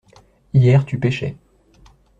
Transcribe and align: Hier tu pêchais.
Hier 0.51 0.83
tu 0.83 0.97
pêchais. 0.99 1.37